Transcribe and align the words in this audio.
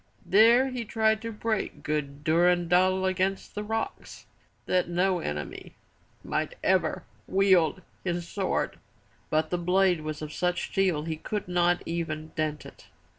There 0.25 0.69
he 0.69 0.83
tried 0.83 1.21
to 1.21 1.31
break 1.31 1.83
good 1.83 2.23
Durendal 2.23 3.05
against 3.05 3.53
the 3.53 3.63
rocks 3.63 4.25
that 4.65 4.89
no 4.89 5.19
enemy 5.19 5.75
might 6.23 6.55
ever 6.63 7.03
wield 7.27 7.83
his 8.03 8.27
sword. 8.27 8.79
But 9.29 9.51
the 9.51 9.59
blade 9.59 10.01
was 10.01 10.23
of 10.23 10.33
such 10.33 10.69
steel 10.71 11.03
he 11.03 11.17
could 11.17 11.47
not 11.47 11.83
even 11.85 12.29
dent 12.35 12.65
it. 12.65 12.87